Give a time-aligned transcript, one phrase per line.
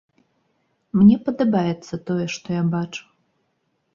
[0.99, 3.03] Мне падабаецца тое, што я бачу.